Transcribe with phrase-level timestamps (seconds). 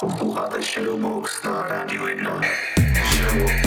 [0.00, 2.40] Posloucháte Shadowbox na rádiu 1.
[3.14, 3.66] Shadowbox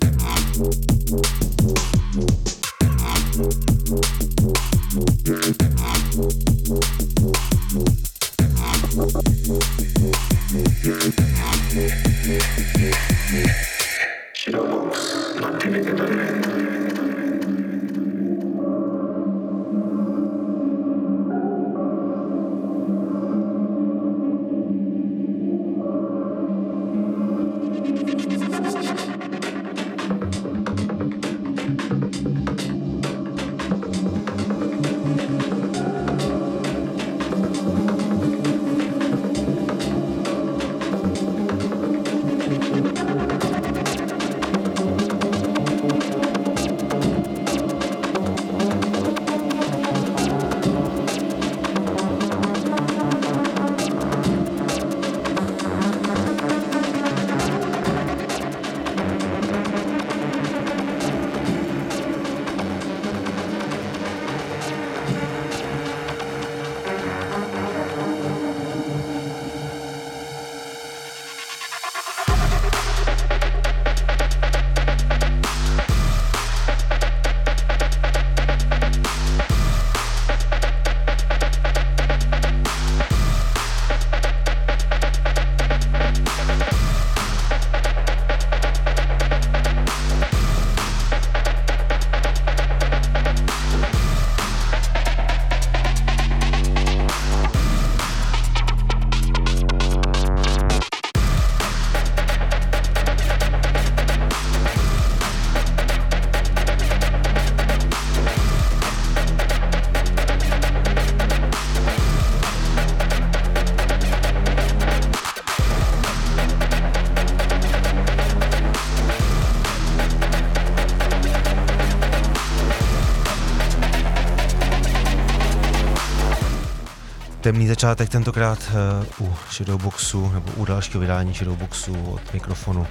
[127.51, 128.71] Temný začátek tentokrát
[129.19, 132.87] uh, u Shadowboxu, nebo u dalšího vydání Shadowboxu od mikrofonu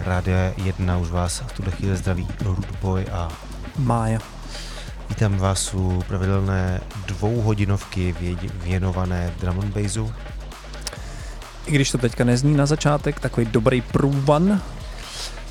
[0.00, 0.98] Rádia 1.
[0.98, 3.28] Už vás v tuhle chvíli zdraví Rootboy a
[3.78, 4.18] Mája.
[5.08, 8.14] Vítám vás u pravidelné dvouhodinovky
[8.54, 10.12] věnované drum and bassu.
[11.66, 14.62] I když to teďka nezní na začátek, takový dobrý průvan.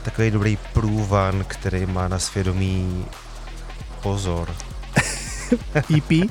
[0.03, 3.06] Takový dobrý průvan, který má na svědomí
[4.01, 4.56] pozor.
[5.95, 6.11] EP.
[6.11, 6.28] uh,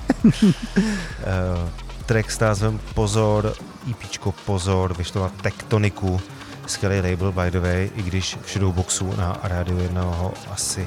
[2.11, 3.55] track s názvem Pozor,
[3.91, 6.21] EPčko Pozor, vyšlo na Tektoniku,
[6.67, 10.81] skvělý label by the way, i když v Shadowboxu na rádiu jednoho asi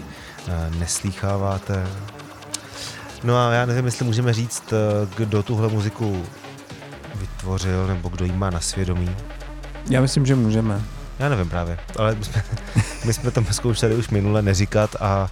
[0.48, 1.88] uh, neslýcháváte.
[3.24, 6.26] No a já nevím, jestli můžeme říct, uh, kdo tuhle muziku
[7.16, 9.16] vytvořil, nebo kdo jí má na svědomí.
[9.90, 10.82] Já myslím, že můžeme.
[11.20, 12.44] Já nevím právě, ale my jsme,
[13.06, 15.30] my jsme to zkoušeli už minule neříkat a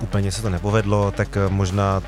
[0.00, 2.02] úplně se to nepovedlo, tak možná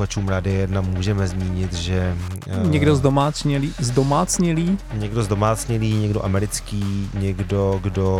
[0.00, 2.16] posluchačům Rády 1 můžeme zmínit, že...
[2.62, 4.78] Uh, někdo z domácnělí, z domácnělí?
[4.94, 8.16] Někdo z domácnělí, někdo americký, někdo, kdo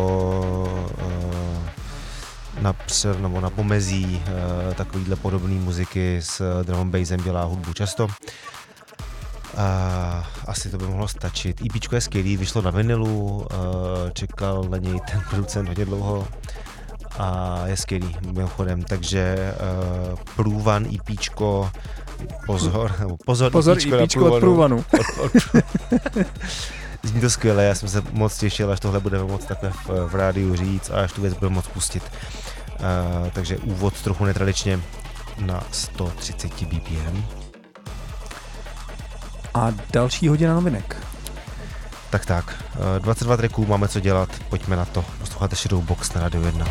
[1.02, 7.72] uh, napřel nebo na pomezí uh, takovýhle podobné muziky s drum and bassem dělá hudbu
[7.72, 8.04] často.
[8.04, 8.10] Uh,
[10.46, 11.60] asi to by mohlo stačit.
[11.60, 13.46] EP je skvělý, vyšlo na vinilu, uh,
[14.12, 16.28] čekal na něj ten producent hodně dlouho,
[17.18, 19.54] a je skvělý mimochodem, takže
[20.12, 21.70] uh, Průvan IPčko,
[22.46, 22.92] pozor,
[23.24, 24.84] pozor, pozor IPčko, IPčko od Průvanu.
[24.92, 25.32] Od, od,
[27.02, 30.14] Zní to skvěle, já jsem se moc těšil, až tohle budeme moc takhle v, v
[30.14, 32.02] rádiu říct a až tu věc budeme moc pustit.
[32.02, 34.80] Uh, takže úvod trochu netradičně
[35.38, 37.24] na 130 BPM.
[39.54, 40.96] A další hodina novinek.
[42.10, 42.64] Tak tak,
[42.98, 45.04] 22 tracků, máme co dělat, pojďme na to.
[45.18, 46.66] Posloucháte Shadowbox na Radio 1.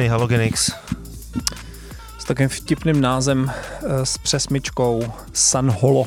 [0.00, 0.70] výtečný Halogenix.
[2.18, 6.06] S takovým vtipným názem eh, s přesmičkou San Holo.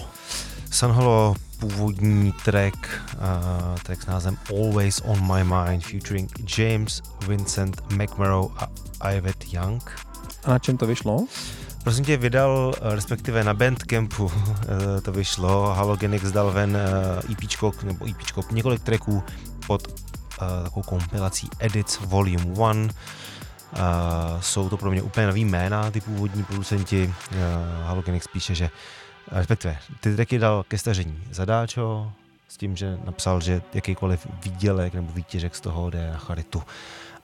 [0.72, 2.76] San Holo, původní track,
[3.14, 8.52] uh, track s názvem Always on My Mind, featuring James Vincent McMurrow
[9.02, 9.84] a Ivet Young.
[10.44, 11.26] A na čem to vyšlo?
[11.84, 14.32] Prosím tě, vydal, eh, respektive na Bandcampu
[15.02, 16.78] to vyšlo, Halogenix dal ven
[17.32, 19.24] EPčko, nebo EPčko, několik tracků
[19.68, 22.46] pod uh, takovou kompilací Edits Volume
[22.80, 22.94] 1.
[23.74, 27.14] Uh, jsou to pro mě úplně nový jména, ty původní producenti.
[27.32, 27.38] Uh,
[27.88, 28.70] Halogenix píše, že
[29.32, 32.12] respektive ty tracky dal ke stažení zadáčo,
[32.48, 36.64] s tím, že napsal, že jakýkoliv výdělek nebo výtěžek z toho jde na charitu.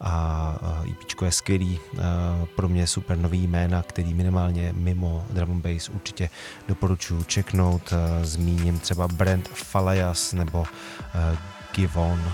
[0.02, 0.56] A
[0.92, 1.80] EP je skvělý,
[2.56, 6.30] pro mě super nový jména, který minimálně mimo drum and bass určitě
[6.68, 7.94] doporučuji checknout.
[8.24, 10.66] Zmíním třeba Brand Falajas nebo
[11.76, 12.32] Givon,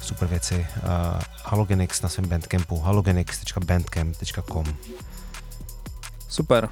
[0.00, 0.66] super věci.
[1.44, 4.64] Halogenix na svém bandcampu, halogenix.bandcamp.com
[6.28, 6.68] Super,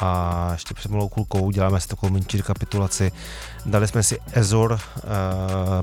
[0.00, 3.12] a ještě před malou kulkou děláme si takovou menší rekapitulaci.
[3.66, 4.80] Dali jsme si Ezor, uh,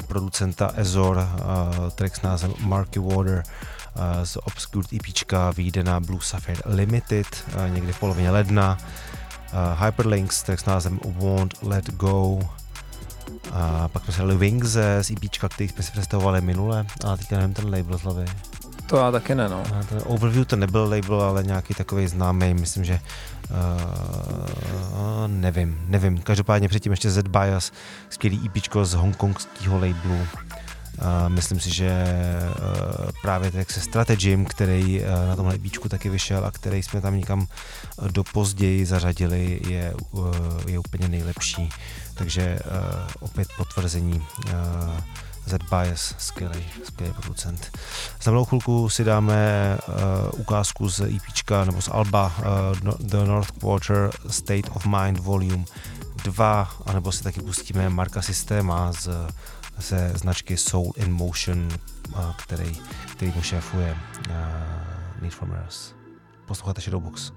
[0.08, 3.44] producenta Ezor, uh, track s názvem Marky Water
[3.96, 8.78] uh, z Obscured EP vyjde na Blue Sapphire Limited uh, někdy v polovině ledna.
[8.78, 12.40] Uh, Hyperlinks, track s názvem Won't Let Go,
[13.52, 14.68] a pak jsme si dali Wings
[15.02, 18.26] z EP, který jsme si představovali minule, a teďka nevím ten label z hlavy.
[18.88, 19.64] To já taky ne, no.
[19.90, 23.00] Ten Overview to nebyl label, ale nějaký takový známý, myslím, že
[23.50, 26.18] Uh, nevím, nevím.
[26.18, 27.72] Každopádně předtím ještě Z-Bias,
[28.10, 30.14] skvělý EP z hongkongského labelu.
[30.14, 32.06] Uh, myslím si, že
[32.60, 37.02] uh, právě tak se Strategym, který uh, na tomhle EP taky vyšel a který jsme
[37.02, 37.48] tam někam
[38.12, 40.36] do později zařadili, je, uh,
[40.68, 41.70] je úplně nejlepší.
[42.16, 44.54] Takže uh, opět potvrzení uh,
[45.46, 47.78] Z-Bias, skvělý, skvělý producent.
[48.22, 53.52] Za mnou chvilku si dáme uh, ukázku z EP nebo z Alba uh, The North
[53.52, 55.64] Quarter State of Mind Volume
[56.24, 59.10] 2, anebo si taky pustíme Marka Systéma z,
[59.78, 61.68] ze značky Soul in Motion,
[62.10, 63.98] uh, který, který mu šéfuje
[64.30, 64.36] uh,
[65.22, 65.96] Need from Earth.
[66.46, 67.32] Posloucháte Shadowbox.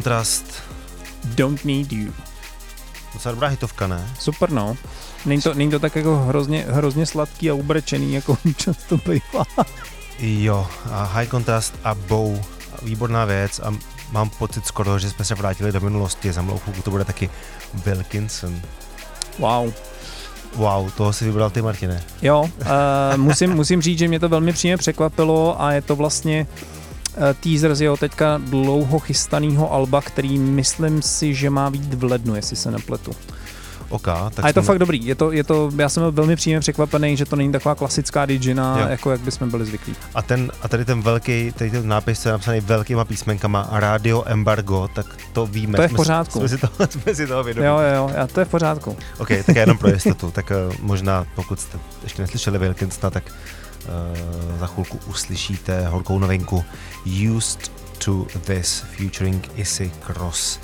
[0.00, 0.62] High Contrast,
[1.24, 2.12] Don't Need You.
[3.12, 4.10] docela dobrá hitovka, ne?
[4.18, 4.76] Super, no.
[5.26, 9.44] Není to, není to tak jako hrozně, hrozně sladký a ubrečený, jako často bývá.
[10.18, 12.42] Jo, a High Contrast a Bow,
[12.82, 13.74] výborná věc a
[14.12, 16.32] mám pocit skoro, že jsme se vrátili do minulosti.
[16.32, 17.30] Za mnou chvilku to bude taky
[17.74, 18.60] Wilkinson.
[19.38, 19.72] Wow.
[20.54, 22.02] Wow, toho si vybral ty, Martine.
[22.22, 26.46] Jo, uh, musím, musím říct, že mě to velmi příjemně překvapilo a je to vlastně
[27.40, 32.34] teaser z jeho teďka dlouho chystaného alba, který myslím si, že má být v lednu,
[32.34, 33.12] jestli se nepletu.
[33.88, 35.06] OK, tak a je to jsme- fakt dobrý.
[35.06, 38.26] Je to, je to, já jsem byl velmi příjemně překvapený, že to není taková klasická
[38.26, 38.86] digina, Jo.
[38.88, 39.94] jako jak bychom byli zvyklí.
[40.14, 44.22] A, ten, a tady ten velký, tady ten nápis, co je napsaný velkýma písmenkama Radio
[44.26, 45.76] Embargo, tak to víme.
[45.76, 46.38] To je v pořádku.
[46.38, 47.66] Jsme si, to, jsme si toho vědomí.
[47.66, 48.96] Jo, jo, jo, já, to je v pořádku.
[49.18, 50.30] OK, tak jenom pro jistotu.
[50.30, 53.24] Tak uh, možná, pokud jste ještě neslyšeli Wilkinsona, tak
[54.58, 56.64] za chvilku uslyšíte horkou novinku
[57.36, 57.72] Used
[58.04, 60.60] to This featuring Issy Cross.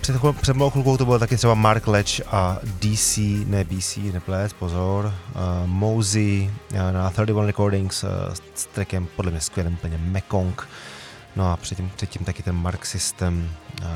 [0.00, 3.96] Před, chvil- před malou chvilkou to byl taky třeba Mark Lech a DC, ne BC,
[3.96, 8.10] neplet, pozor, uh, Mosey uh, na 31 Recordings uh,
[8.54, 10.68] s trackem podle mě skvělým úplně Mekong.
[11.36, 13.50] No a předtím, předtím taky ten Mark System,
[13.82, 13.86] uh,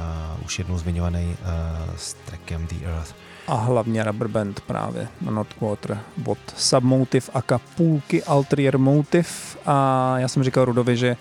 [0.44, 3.14] už jednou zmiňovaný uh, s trackem The Earth.
[3.50, 9.28] A hlavně Rubber Band právě na Notquarter od Submotive aka půlky Altrier Motive
[9.66, 11.16] a já jsem říkal Rudovi, že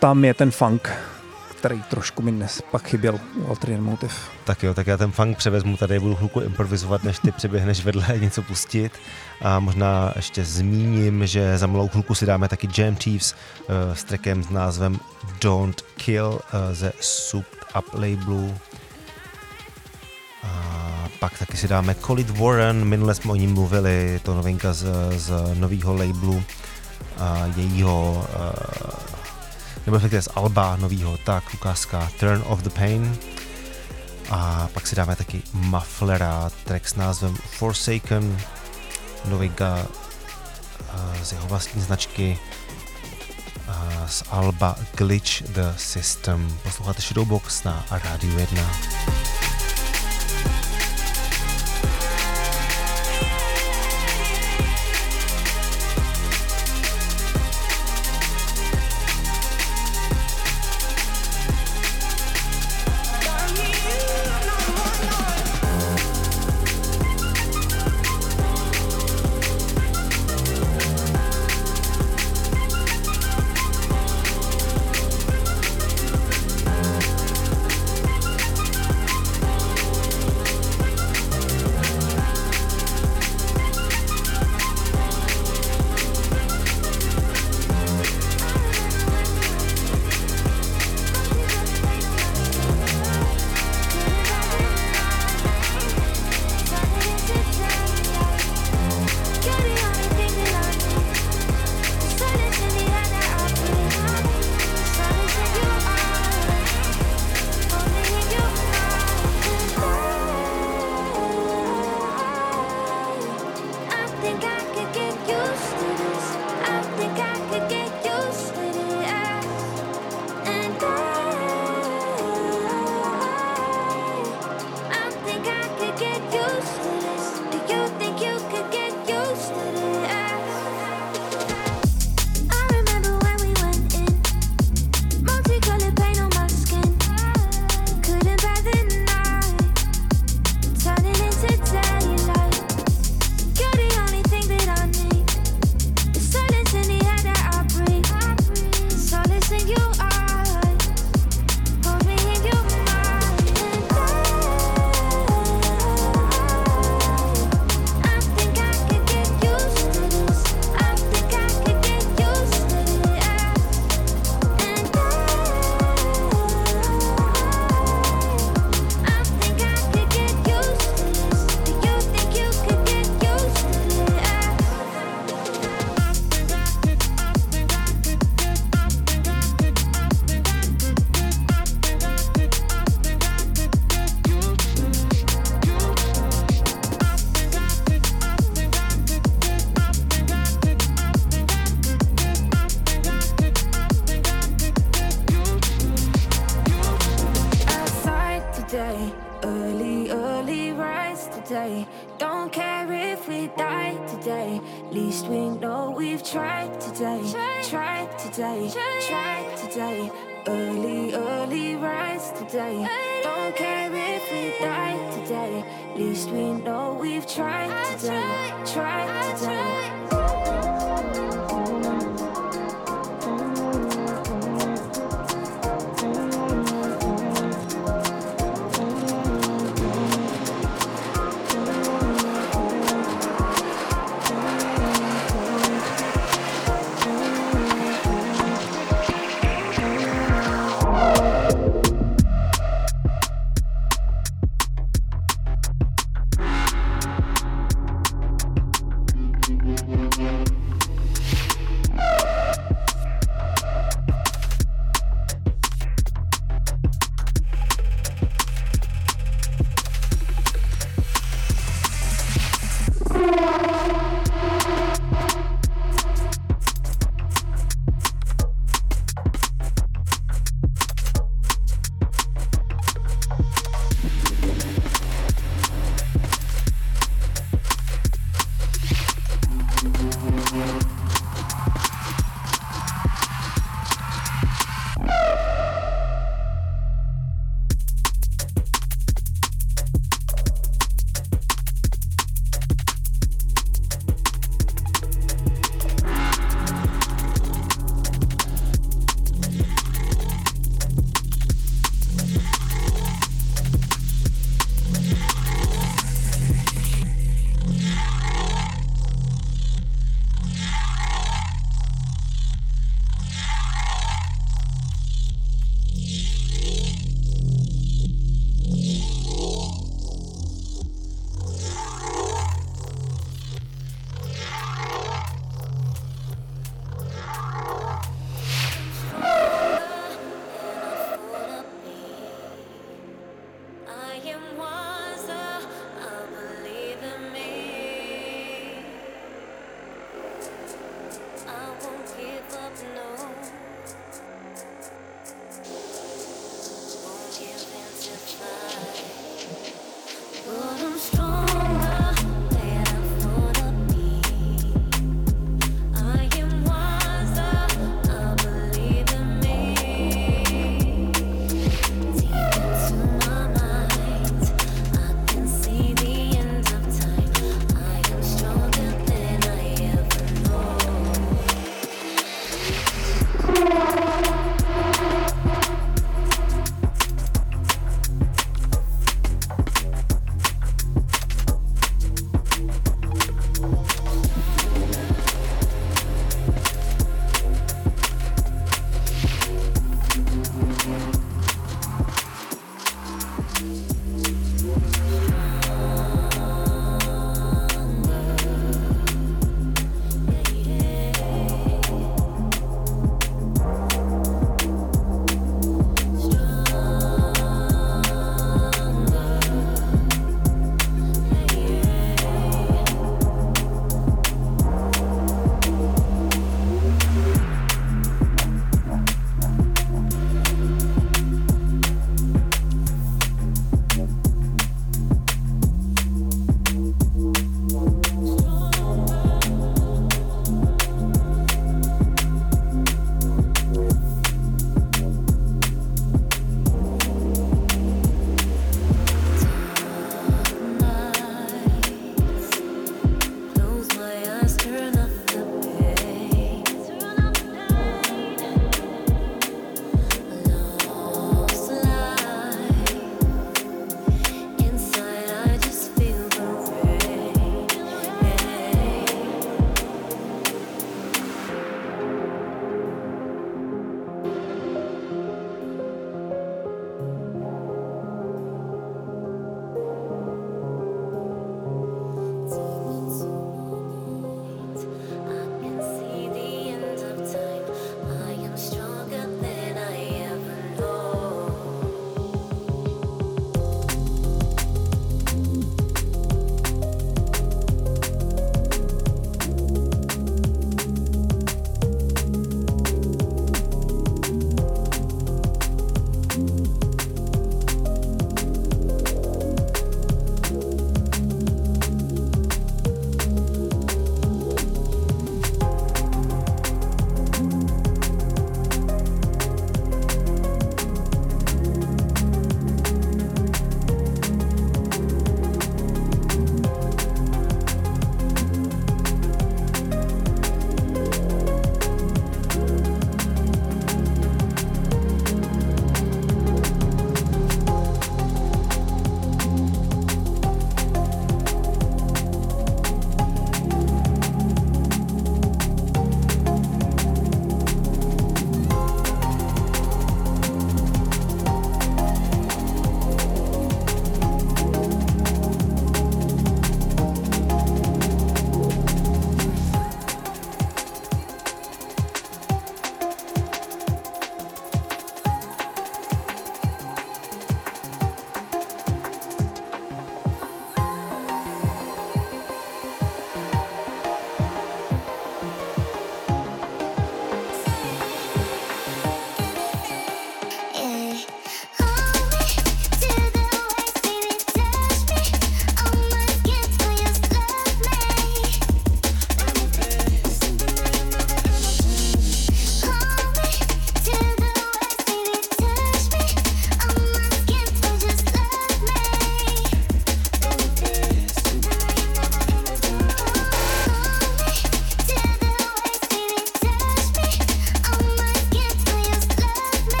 [0.00, 0.90] tam je ten funk,
[1.58, 4.12] který trošku mi dnes pak chyběl u Altrier Motive.
[4.44, 8.18] Tak jo, tak já ten funk převezmu tady, budu chvilku improvizovat, než ty přeběhneš vedle
[8.18, 8.92] něco pustit.
[9.42, 14.04] A možná ještě zmíním, že za malou chvilku si dáme taky Jam Thieves uh, s
[14.04, 15.00] trackem s názvem
[15.40, 16.40] Don't Kill uh,
[16.72, 17.46] ze Soup
[17.78, 18.54] Up labelu.
[20.42, 24.84] A pak taky si dáme Colid Warren, minule jsme o ní mluvili, to novinka z,
[25.16, 26.42] z nového labelu
[27.18, 28.94] a jejího, uh,
[29.86, 33.16] nebo z Alba novýho, tak ukázka Turn of the Pain.
[34.30, 38.38] A pak si dáme taky Mufflera, track s názvem Forsaken,
[39.24, 39.86] novinka
[40.94, 42.38] uh, z jeho vlastní značky
[43.68, 46.58] uh, z Alba Glitch the System.
[46.62, 49.11] Posloucháte Shadowbox na Rádiu 1.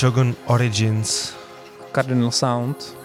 [0.00, 1.34] Shogun Origins
[1.94, 2.96] Cardinal Sound.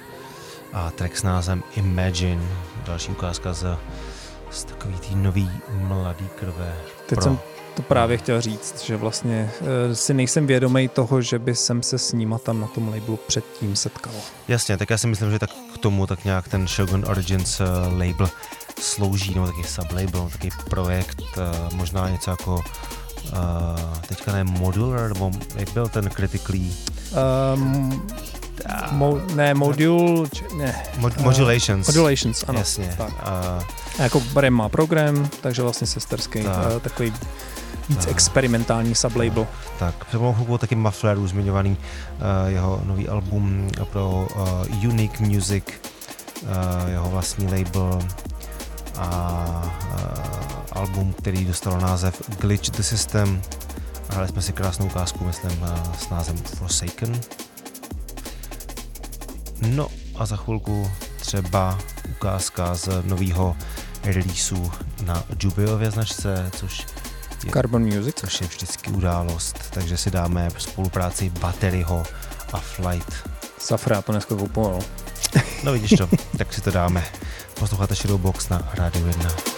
[0.74, 2.42] a track s názvem Imagine.
[2.86, 3.78] Další ukázka z,
[4.52, 6.76] z takový tý nový mladý krve.
[7.06, 7.40] Teď pro- jsem
[7.76, 11.98] to právě chtěl říct, že vlastně uh, si nejsem vědomý toho, že by jsem se
[11.98, 14.14] s nima tam na tom labelu předtím setkal.
[14.48, 17.68] Jasně, tak já si myslím, že tak k tomu tak nějak ten Shogun Origins uh,
[18.00, 18.30] label
[18.80, 22.64] slouží, nebo taky sublabel, taky projekt, uh, možná něco jako
[23.32, 26.62] uh, teďka ne Modular, nebo jak byl ten Critically
[27.56, 28.02] Um,
[28.92, 31.88] mo, ne, module, či, ne, Mod- Eh, Modulations.
[31.88, 32.60] Modulations, ano.
[32.60, 32.94] Jasně.
[32.98, 33.10] Tak.
[33.10, 33.64] Uh,
[34.00, 36.74] A jako Barem má program, takže vlastně sesterský, Tak.
[36.74, 36.82] tak.
[36.84, 37.14] takový
[37.90, 38.08] víc Tak.
[38.12, 39.48] experimentální sublabel.
[39.80, 45.64] tak, před chvilkou taky Mufflerů zmiňovaný uh, jeho nový album pro uh, Unique Music,
[46.44, 48.00] uh, jeho vlastní label
[48.98, 49.64] a
[49.94, 50.41] uh,
[50.82, 53.42] album, který dostal název Glitch the System.
[54.10, 57.22] Hráli jsme si krásnou ukázku, myslím, uh, s názvem Forsaken.
[59.62, 61.78] No a za chvilku třeba
[62.10, 63.56] ukázka z nového
[64.04, 64.72] releaseu
[65.06, 66.86] na Jubilově značce, což
[67.54, 68.16] Carbon Music.
[68.16, 72.04] což je vždycky událost, takže si dáme spolupráci Batteryho
[72.54, 73.30] a Flight.
[73.58, 74.80] Safra, to dneska kupoval.
[75.64, 77.04] No vidíš to, tak si to dáme.
[77.60, 79.51] Posloucháte Shadowbox na Radio 1.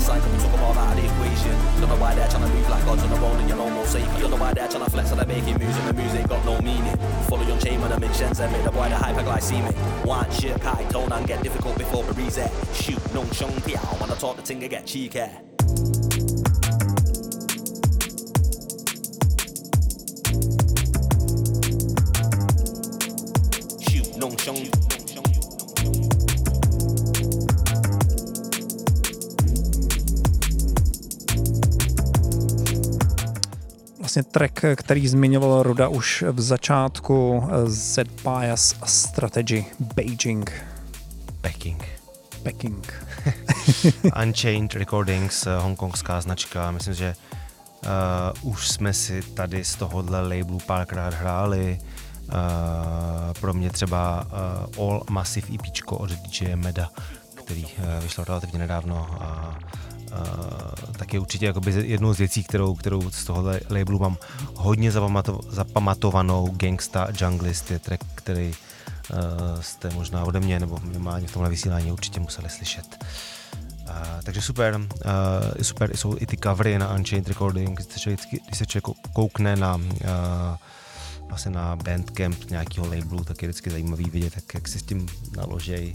[0.00, 1.52] It's like I'm talking about out of the equation.
[1.78, 3.68] Don't know why they're trying to move like God's on the road and you're no
[3.68, 4.06] more safe.
[4.18, 6.42] Don't know why they're trying to flex and they're making music and the music got
[6.46, 6.96] no meaning.
[7.28, 9.74] Follow your chain when I'm in Shenzhen, make the boy the hyperglycemic.
[10.06, 12.50] White shit, high tone and get difficult before the reset.
[12.72, 15.20] Shoot, no shong piao, wanna talk the thing I get cheeky.
[23.90, 24.79] Shoot, no shong
[34.10, 40.52] vlastně track, který zmiňoval Ruda už v začátku, Z-Bias Strategy Beijing.
[41.40, 41.84] Peking.
[42.42, 42.92] Peking.
[44.22, 47.14] Unchained Recordings, eh, hongkongská značka, myslím, že
[48.42, 51.78] uh, už jsme si tady z tohohle labelu párkrát hráli.
[51.80, 52.34] Uh,
[53.40, 54.26] pro mě třeba
[54.76, 56.90] uh, All Massive EP od DJ Meda,
[57.34, 57.70] který uh,
[58.02, 59.79] vyšlo relativně nedávno a uh,
[60.98, 64.16] tak je určitě jednou z věcí, kterou, kterou z tohohle labelu mám
[64.54, 66.54] hodně zapamato, zapamatovanou.
[66.56, 71.92] Gangsta Junglist je track, který uh, jste možná ode mě nebo minimálně v tomhle vysílání
[71.92, 73.04] určitě museli slyšet.
[73.82, 78.20] Uh, takže super, uh, super jsou i ty covery na Unchained Recording, když se člověk,
[78.46, 79.82] když se člověk koukne na uh,
[81.28, 85.06] vlastně na Bandcamp nějakého labelu, tak je vždycky zajímavý vidět, jak, jak si s tím
[85.36, 85.92] naložej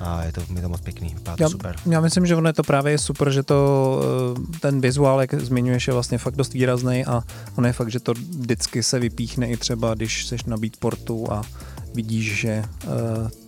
[0.00, 1.76] a je to, je to moc pěkný, vypadá to já, super.
[1.90, 4.00] Já myslím, že ono je to právě super, že to
[4.60, 7.22] ten vizuál, jak zmiňuješ, je vlastně fakt dost výrazný a
[7.56, 11.42] ono je fakt, že to vždycky se vypíchne i třeba, když seš na beatportu a
[11.94, 12.92] vidíš, že uh,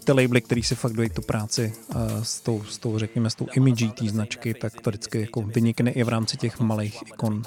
[0.05, 3.35] ty labely, který si fakt dojí tu práci uh, s, tou, s tou, řekněme, s
[3.35, 7.43] tou imidží té značky, tak to vždycky jako vynikne i v rámci těch malých ikon.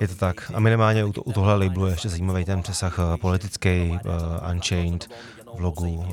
[0.00, 0.52] Je to tak.
[0.54, 4.50] A minimálně u, to, u tohle labelu je ještě zajímavý ten přesah uh, politický, uh,
[4.50, 5.08] Unchained,
[5.56, 6.06] v logu uh,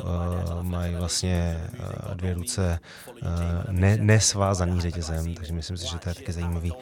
[0.62, 2.80] mají vlastně uh, dvě ruce
[3.22, 3.28] uh,
[3.72, 6.74] ne, nesvázaný řetězem, takže myslím si, že to je taky zajímavý.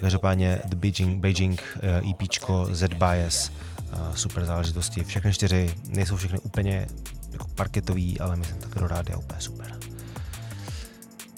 [0.00, 1.62] Každopádně The Beijing, Beijing
[2.02, 3.50] uh, EPčko Z-Bias,
[4.14, 5.04] super záležitosti.
[5.04, 6.86] Všechny čtyři nejsou všechny úplně
[7.32, 9.78] jako parketový, ale myslím tak do rádia úplně super.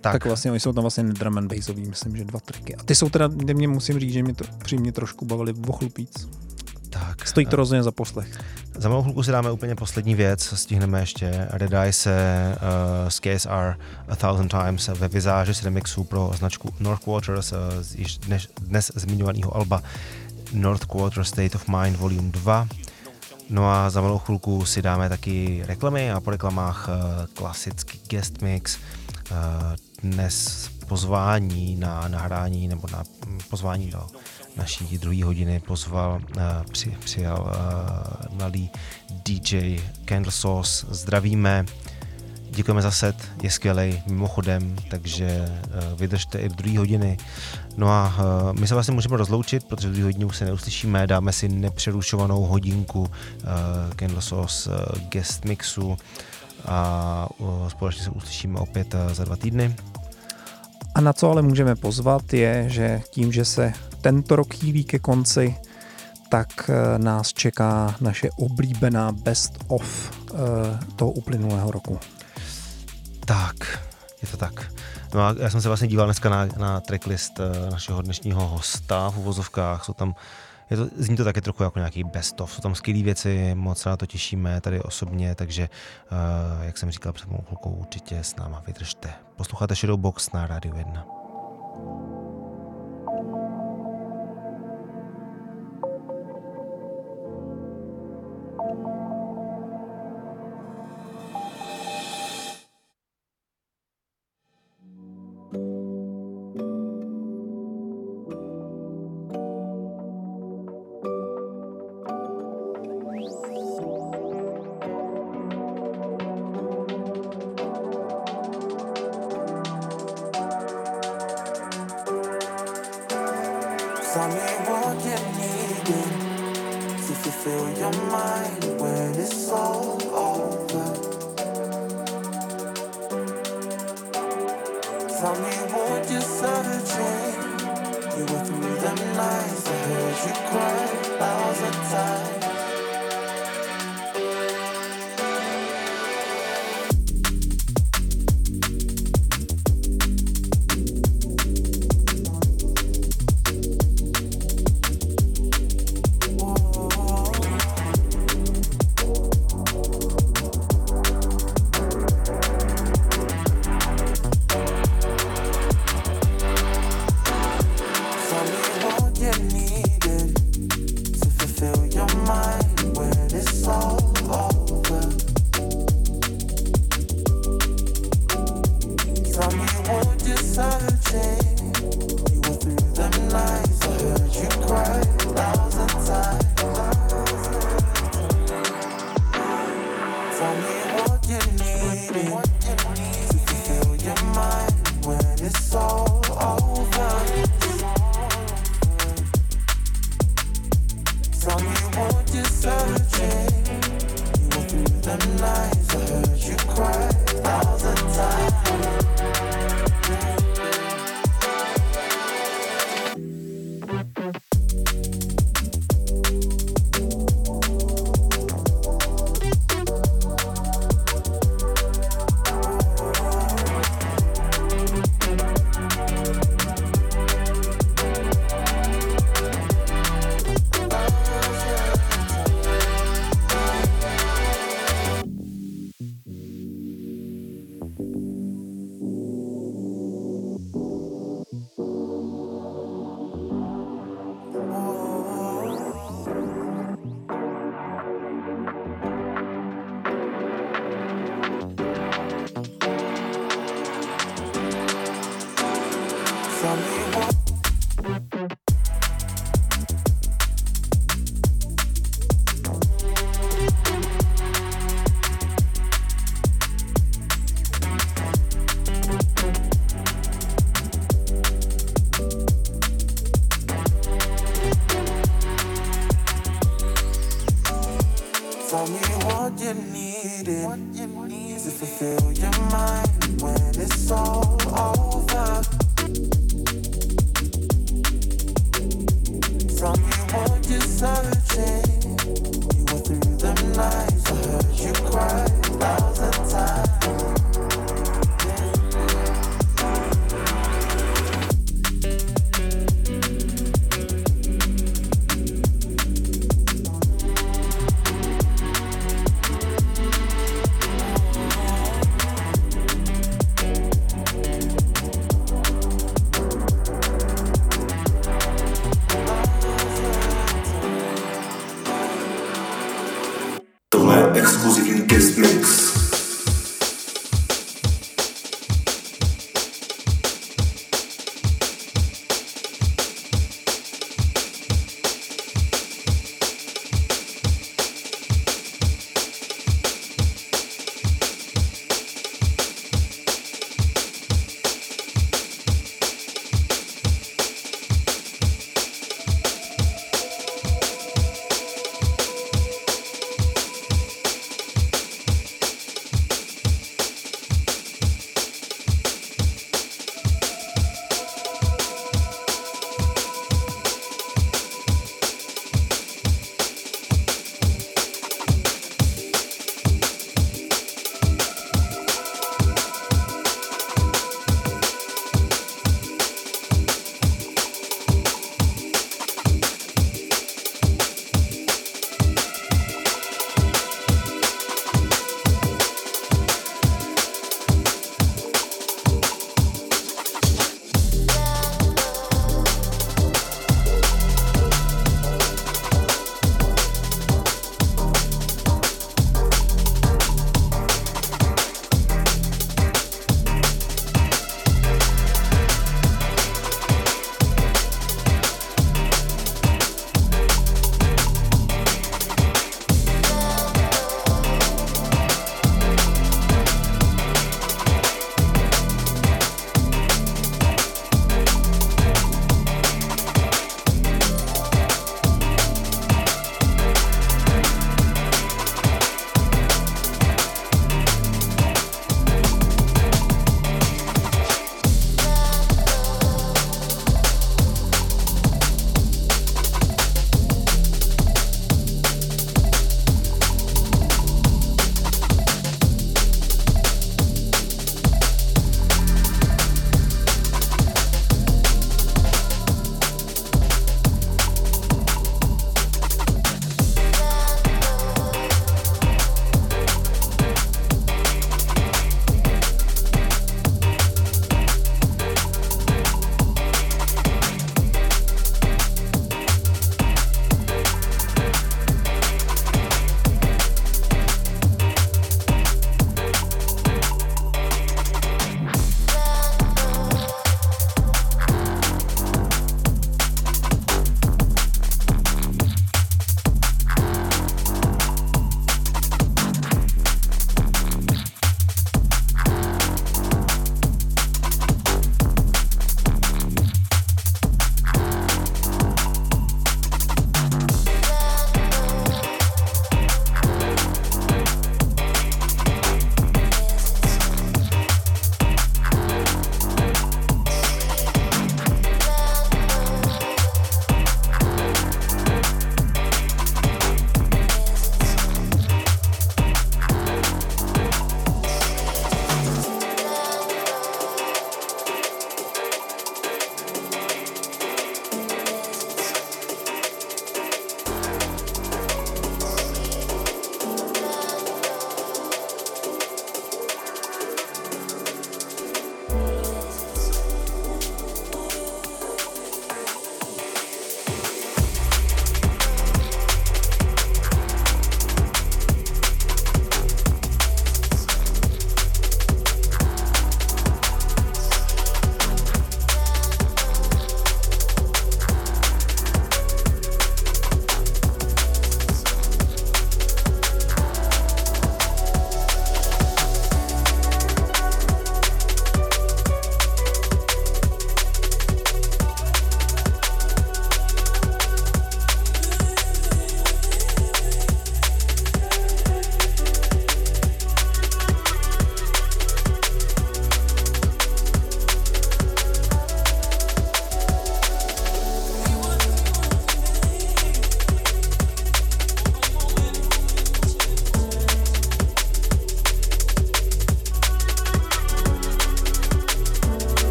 [0.00, 0.12] Tak.
[0.12, 2.76] tak vlastně oni jsou tam vlastně drum and bassový, myslím, že dva triky.
[2.76, 6.28] A ty jsou teda, mě musím říct, že mě to přímě trošku bavili v ochlupíc.
[6.92, 7.28] Tak.
[7.28, 8.38] Stojí to rozhodně za poslech.
[8.74, 12.14] Za malou chvilku si dáme úplně poslední věc, stihneme ještě Red Eye se
[12.54, 13.76] uh, z KSR
[14.08, 17.58] A Thousand Times ve vizáži s remixu pro značku North Quarters uh,
[17.94, 19.82] již dnes, dnes zmiňovaného alba
[20.52, 22.68] North Quarter State of Mind Volume 2.
[23.50, 28.42] No a za malou chvilku si dáme taky reklamy a po reklamách uh, klasický guest
[28.42, 28.78] mix.
[29.30, 29.36] Uh,
[30.02, 33.04] dnes pozvání na nahrání nebo na
[33.50, 34.06] pozvání do
[34.56, 36.42] naší druhé hodiny pozval, uh,
[36.72, 38.70] při, přijal uh, mladý
[39.10, 40.86] DJ Candle Sauce.
[40.90, 41.64] Zdravíme,
[42.50, 47.16] děkujeme za set, je skvělý mimochodem, takže uh, vydržte i v druhé hodiny.
[47.76, 48.14] No a
[48.52, 52.42] my se vlastně můžeme rozloučit, protože v druhé hodině už se neuslyšíme, dáme si nepřerušovanou
[52.42, 53.10] hodinku
[53.98, 54.70] Candle Sauce
[55.08, 55.96] guest mixu
[56.66, 57.28] a
[57.68, 59.76] společně se uslyšíme opět za dva týdny.
[60.94, 63.72] A na co ale můžeme pozvat je, že tím, že se
[64.02, 65.56] tento rok chýlí ke konci,
[66.28, 70.34] tak eh, nás čeká naše oblíbená best of eh,
[70.96, 72.00] toho uplynulého roku.
[73.24, 73.54] Tak,
[74.22, 74.72] je to tak.
[75.14, 79.10] No a já jsem se vlastně díval dneska na, na tracklist eh, našeho dnešního hosta
[79.10, 79.84] v uvozovkách.
[79.84, 80.14] Jsou tam
[80.70, 82.52] je to, zní to taky trochu jako nějaký best of.
[82.52, 85.68] Jsou tam skvělé věci, moc na to těšíme tady osobně, takže
[86.62, 89.10] jak jsem říkal před mou chvilkou, určitě s náma vydržte.
[89.36, 91.06] Posloucháte Shadowbox na Radio 1.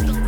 [0.00, 0.23] Mix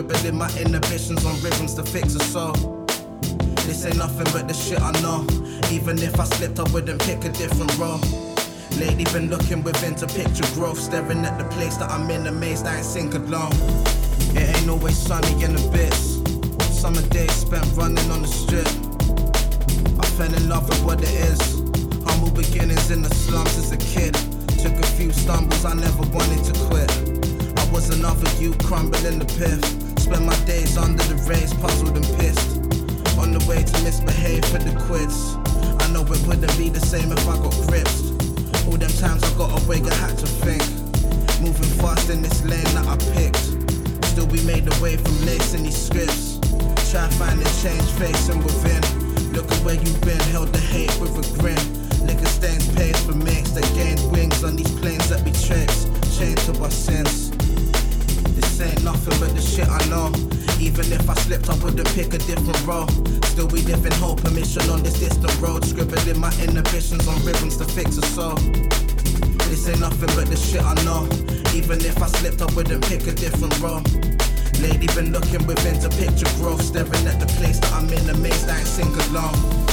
[0.00, 2.54] Scribbling my inhibitions on rhythms to fix a soul.
[3.66, 5.26] This ain't nothing but the shit I know.
[5.70, 8.00] Even if I slipped, I wouldn't pick a different role.
[8.80, 12.66] Lately been looking within to picture growth, staring at the place that I'm in, amazed
[12.66, 13.52] I ain't sink alone.
[14.32, 16.16] It ain't always sunny in the bits.
[16.80, 18.68] Summer days spent running on the strip.
[20.00, 21.60] I fell in love with what it is.
[22.08, 24.14] Humble beginnings in the slums as a kid.
[24.64, 26.90] Took a few stumbles, I never wanted to quit.
[27.58, 29.79] I was another you crumbling the pith.
[30.10, 32.58] Spent my days under the rays, puzzled and pissed.
[33.16, 35.38] On the way to misbehave for the quits.
[35.78, 37.94] I know it wouldn't be the same if I got gripped.
[38.66, 40.66] All them times I got away, I had to think.
[41.38, 43.54] Moving fast in this lane that I picked.
[44.10, 46.42] Still we made a way from lacing these scripts.
[46.90, 48.82] Try finding change facing within.
[49.30, 51.62] Look at where you've been, held the hate with a grin.
[52.02, 55.86] Liquor stains pays for mix that gained wings on these planes that we chase.
[56.18, 57.29] Chained to our sins.
[58.62, 60.12] Ain't nothing but the shit I know.
[60.60, 62.86] Even if I slipped, I wouldn't pick a different role.
[63.32, 65.64] Still, we live in hope and mission on this distant road.
[65.64, 68.34] Scribbling my inhibitions on ribbons to fix a soul.
[69.48, 71.08] This ain't nothing but the shit I know.
[71.56, 73.82] Even if I slipped, I wouldn't pick a different role.
[74.60, 78.48] Lately been looking within to picture growth, staring at the place that I'm in, amazed
[78.48, 79.69] I ain't sing along.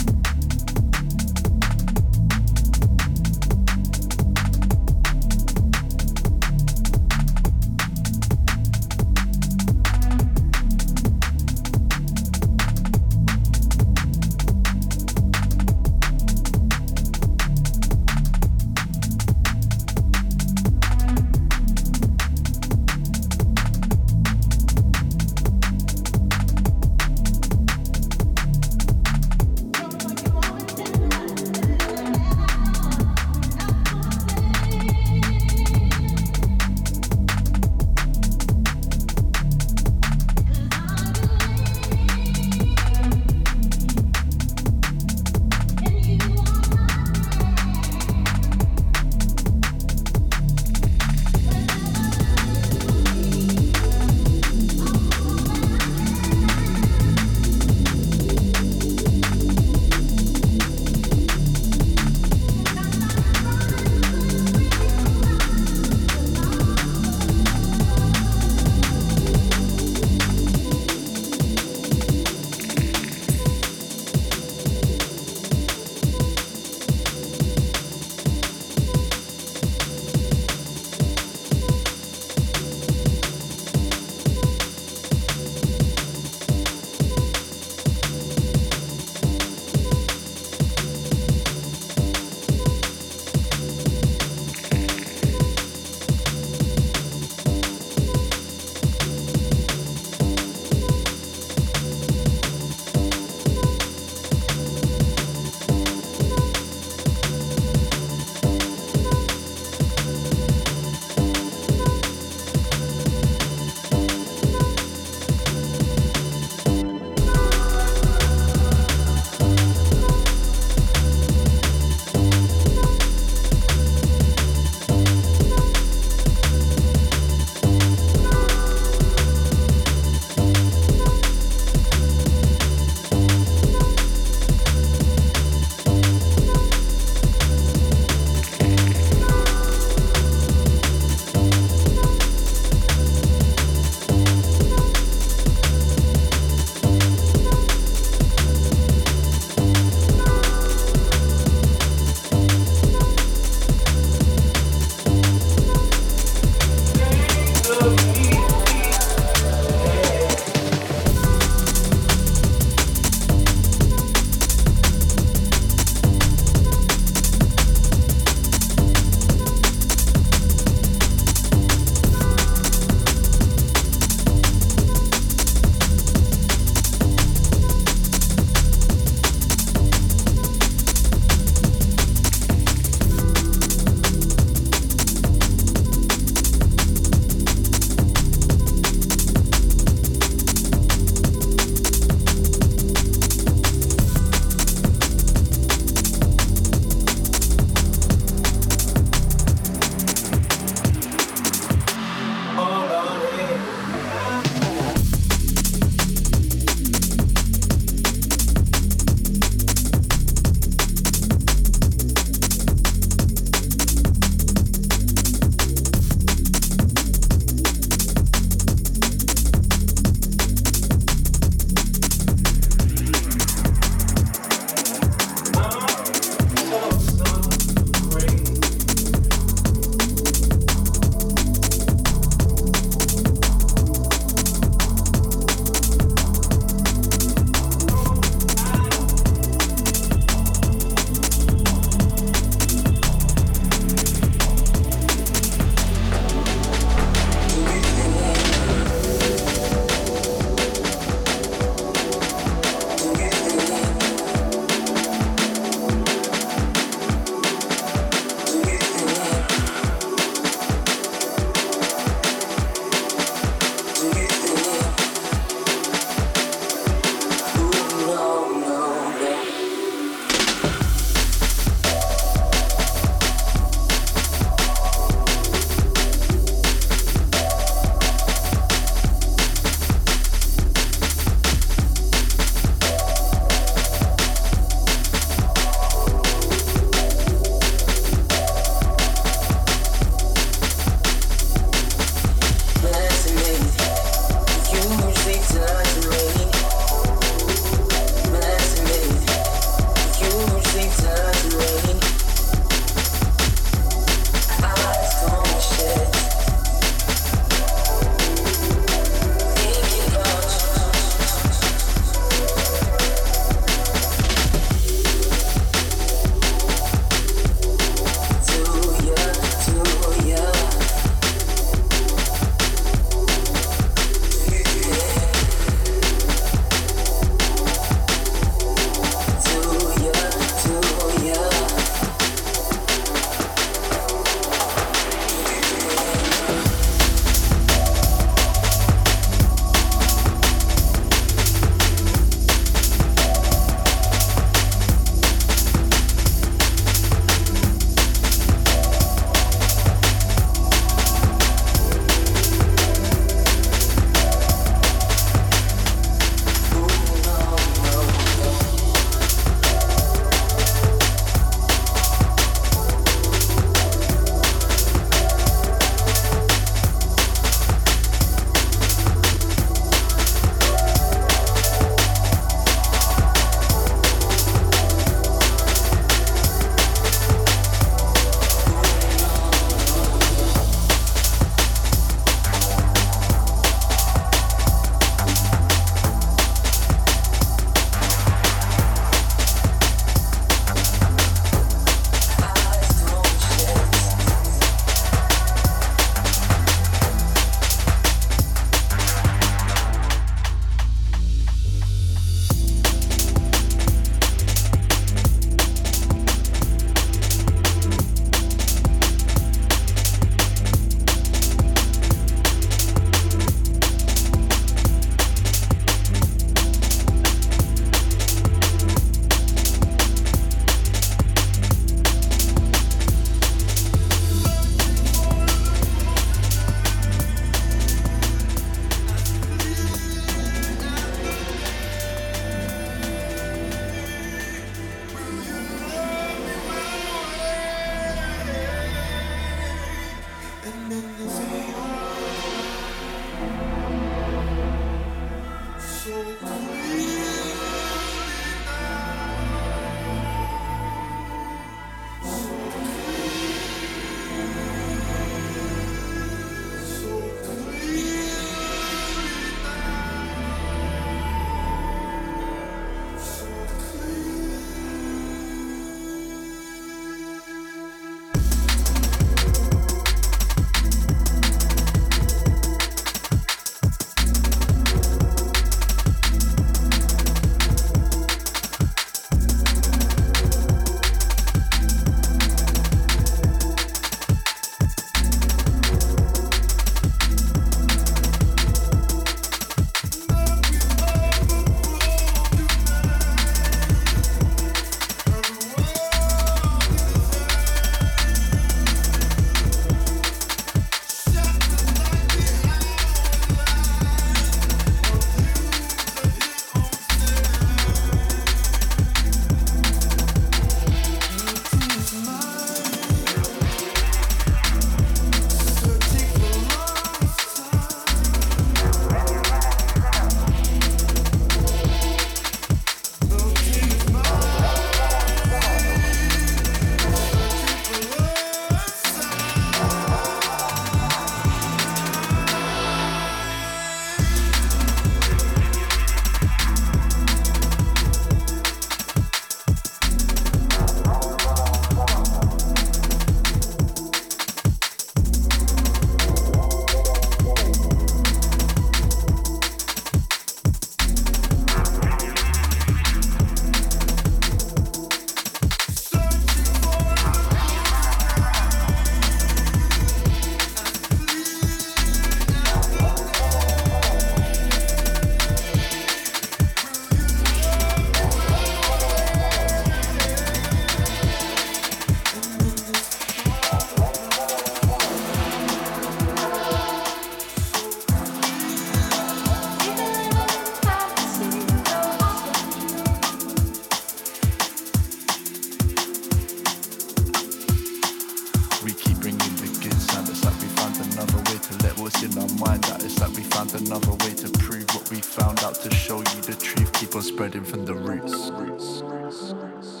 [592.23, 595.63] in our mind that it's like we found another way to prove what we found
[595.63, 596.91] out to show you the truth.
[596.93, 598.51] Keep on spreading from the roots.
[598.51, 600.00] roots, roots, roots.